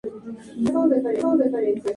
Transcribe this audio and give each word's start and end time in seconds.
De 0.63 0.71
todos 0.71 0.91
ellos, 0.93 0.95
Albano 0.95 0.95
era 1.03 1.11
el 1.11 1.15
jugador 1.15 1.15
de 1.15 1.19
mayor 1.19 1.21
talento 1.21 1.45
y 1.45 1.61
creatividad. 1.81 1.89